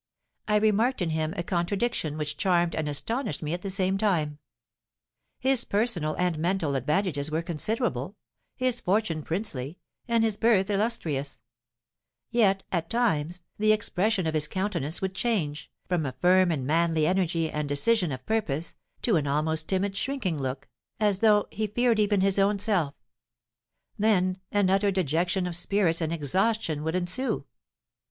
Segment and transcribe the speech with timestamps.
[0.47, 4.39] I remarked in him a contradiction which charmed and astonished me at the same time.
[5.37, 8.17] His personal and mental advantages were considerable,
[8.55, 9.77] his fortune princely,
[10.07, 11.41] and his birth illustrious;
[12.31, 17.05] yet, at times, the expression of his countenance would change, from a firm and manly
[17.05, 18.73] energy and decision of purpose,
[19.03, 20.67] to an almost timid, shrinking look,
[20.99, 22.95] as though he feared even his own self;
[23.99, 27.45] then an utter dejection of spirits and exhaustion would ensue.